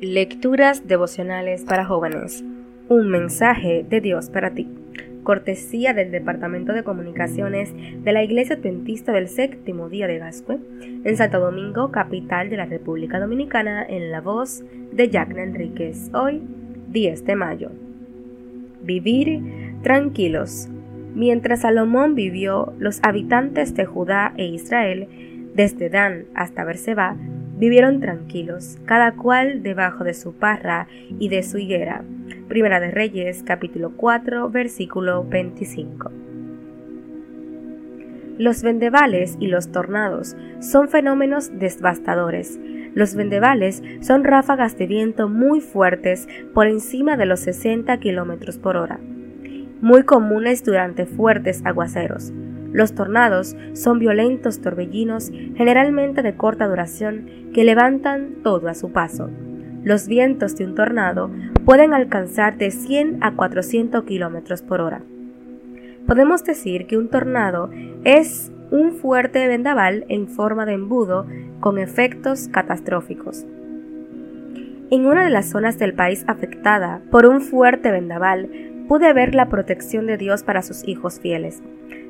[0.00, 2.44] Lecturas devocionales para jóvenes.
[2.88, 4.68] Un mensaje de Dios para ti.
[5.24, 10.60] Cortesía del Departamento de Comunicaciones de la Iglesia Adventista del Séptimo Día de Gascue,
[11.02, 14.62] en Santo Domingo, capital de la República Dominicana, en la voz
[14.92, 16.14] de Jacqueline Enríquez.
[16.14, 16.42] Hoy,
[16.90, 17.72] 10 de mayo.
[18.80, 19.42] Vivir
[19.82, 20.68] tranquilos.
[21.16, 25.08] Mientras Salomón vivió, los habitantes de Judá e Israel,
[25.56, 27.16] desde Dan hasta Berseba,
[27.58, 30.86] vivieron tranquilos, cada cual debajo de su parra
[31.18, 32.04] y de su higuera.
[32.48, 36.12] Primera de Reyes, capítulo 4, versículo 25.
[38.38, 42.60] Los vendevales y los tornados son fenómenos devastadores.
[42.94, 48.76] Los vendevales son ráfagas de viento muy fuertes por encima de los 60 km por
[48.76, 49.00] hora,
[49.80, 52.32] muy comunes durante fuertes aguaceros.
[52.72, 59.30] Los tornados son violentos torbellinos, generalmente de corta duración, que levantan todo a su paso.
[59.84, 61.30] Los vientos de un tornado
[61.64, 65.02] pueden alcanzar de 100 a 400 km por hora.
[66.06, 67.70] Podemos decir que un tornado
[68.04, 71.26] es un fuerte vendaval en forma de embudo
[71.60, 73.46] con efectos catastróficos.
[74.90, 78.48] En una de las zonas del país afectada por un fuerte vendaval,
[78.88, 81.62] pude ver la protección de Dios para sus hijos fieles.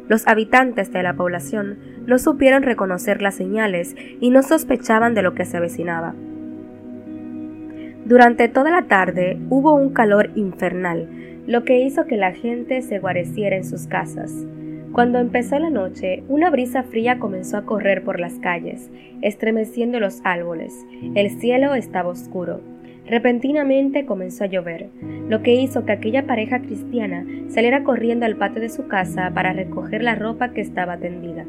[0.08, 5.34] Los habitantes de la población no supieron reconocer las señales y no sospechaban de lo
[5.34, 6.14] que se avecinaba.
[8.06, 11.08] Durante toda la tarde hubo un calor infernal,
[11.46, 14.32] lo que hizo que la gente se guareciera en sus casas.
[14.92, 20.22] Cuando empezó la noche, una brisa fría comenzó a correr por las calles, estremeciendo los
[20.24, 20.74] árboles.
[21.14, 22.60] El cielo estaba oscuro.
[23.08, 24.90] Repentinamente comenzó a llover,
[25.28, 29.54] lo que hizo que aquella pareja cristiana saliera corriendo al patio de su casa para
[29.54, 31.46] recoger la ropa que estaba tendida.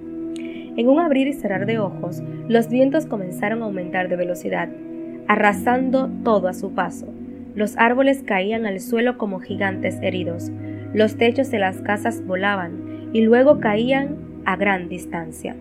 [0.78, 4.70] En un abrir y cerrar de ojos, los vientos comenzaron a aumentar de velocidad,
[5.28, 7.14] arrasando todo a su paso.
[7.56, 10.52] Los árboles caían al suelo como gigantes heridos,
[10.94, 15.58] los techos de las casas volaban y luego caían a gran distancia.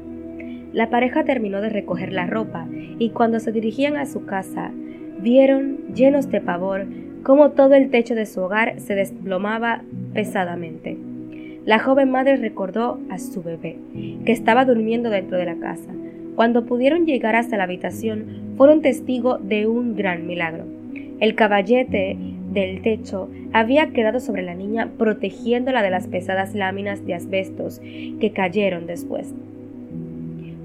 [0.72, 2.68] La pareja terminó de recoger la ropa
[2.98, 4.70] y cuando se dirigían a su casa,
[5.20, 6.86] vieron, llenos de pavor,
[7.22, 9.82] cómo todo el techo de su hogar se desplomaba
[10.14, 10.96] pesadamente.
[11.64, 13.76] La joven madre recordó a su bebé,
[14.24, 15.90] que estaba durmiendo dentro de la casa.
[16.34, 20.64] Cuando pudieron llegar hasta la habitación, fueron testigo de un gran milagro.
[21.20, 22.16] El caballete
[22.52, 28.32] del techo había quedado sobre la niña protegiéndola de las pesadas láminas de asbestos que
[28.32, 29.34] cayeron después.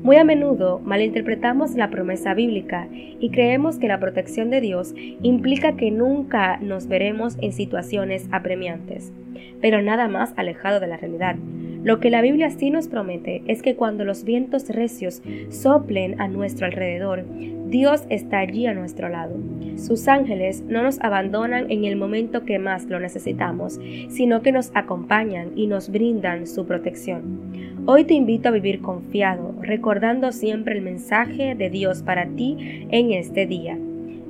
[0.04, 5.78] Muy a menudo malinterpretamos la promesa bíblica y creemos que la protección de Dios implica
[5.78, 9.14] que nunca nos veremos en situaciones apremiantes,
[9.62, 11.38] pero nada más alejado de la realidad.
[11.84, 16.30] Lo que la Biblia sí nos promete es que cuando los vientos recios soplen a
[16.30, 17.26] nuestro alrededor,
[17.68, 19.36] Dios está allí a nuestro lado.
[19.76, 24.72] Sus ángeles no nos abandonan en el momento que más lo necesitamos, sino que nos
[24.76, 27.52] acompañan y nos brindan su protección.
[27.86, 33.12] Hoy te invito a vivir confiado, recordando siempre el mensaje de Dios para ti en
[33.12, 33.78] este día.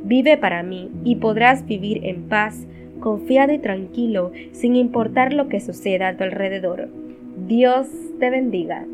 [0.04, 2.66] Vive para mí y podrás vivir en paz,
[3.00, 6.90] confiado y tranquilo, sin importar lo que suceda a tu alrededor.
[7.36, 7.88] Dios
[8.20, 8.86] te bendiga.